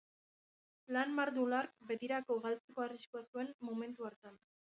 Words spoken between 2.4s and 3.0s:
galtzeko